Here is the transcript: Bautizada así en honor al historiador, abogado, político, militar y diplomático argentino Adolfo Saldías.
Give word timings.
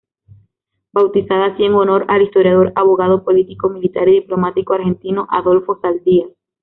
Bautizada 0.93 1.45
así 1.45 1.63
en 1.63 1.75
honor 1.75 2.05
al 2.07 2.23
historiador, 2.23 2.73
abogado, 2.75 3.23
político, 3.23 3.69
militar 3.69 4.09
y 4.09 4.13
diplomático 4.13 4.73
argentino 4.73 5.27
Adolfo 5.29 5.77
Saldías. 5.79 6.31